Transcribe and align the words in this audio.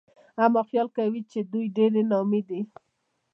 اما 0.43 0.61
خيال 0.69 0.87
کوي 0.97 1.21
چې 1.31 1.39
دوی 1.51 1.65
ډېرې 1.75 2.01
نامي 2.11 2.41
دي 2.49 2.61